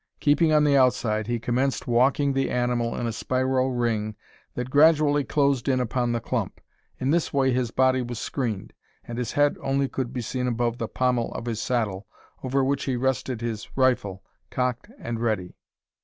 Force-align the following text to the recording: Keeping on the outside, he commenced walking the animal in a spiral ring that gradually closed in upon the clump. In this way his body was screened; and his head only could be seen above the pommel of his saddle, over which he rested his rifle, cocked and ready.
Keeping 0.19 0.51
on 0.51 0.63
the 0.63 0.75
outside, 0.75 1.27
he 1.27 1.37
commenced 1.39 1.85
walking 1.85 2.33
the 2.33 2.49
animal 2.49 2.95
in 2.95 3.05
a 3.05 3.11
spiral 3.13 3.69
ring 3.69 4.15
that 4.55 4.71
gradually 4.71 5.23
closed 5.23 5.67
in 5.69 5.79
upon 5.79 6.11
the 6.11 6.19
clump. 6.19 6.59
In 6.99 7.11
this 7.11 7.31
way 7.31 7.51
his 7.53 7.69
body 7.69 8.01
was 8.01 8.17
screened; 8.17 8.73
and 9.03 9.19
his 9.19 9.33
head 9.33 9.57
only 9.61 9.87
could 9.87 10.11
be 10.11 10.21
seen 10.21 10.47
above 10.47 10.79
the 10.79 10.87
pommel 10.87 11.31
of 11.35 11.45
his 11.45 11.61
saddle, 11.61 12.07
over 12.43 12.63
which 12.63 12.85
he 12.85 12.95
rested 12.95 13.41
his 13.41 13.69
rifle, 13.77 14.23
cocked 14.49 14.89
and 14.97 15.19
ready. 15.19 15.53